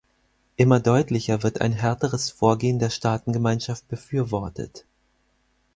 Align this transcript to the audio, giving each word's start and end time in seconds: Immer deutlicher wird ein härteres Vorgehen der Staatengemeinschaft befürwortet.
Immer 0.55 0.79
deutlicher 0.79 1.43
wird 1.43 1.61
ein 1.61 1.73
härteres 1.73 2.31
Vorgehen 2.31 2.79
der 2.79 2.89
Staatengemeinschaft 2.89 3.87
befürwortet. 3.87 4.85